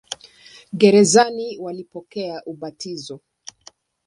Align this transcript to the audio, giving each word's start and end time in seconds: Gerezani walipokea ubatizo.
Gerezani 0.73 1.57
walipokea 1.59 2.41
ubatizo. 2.45 3.19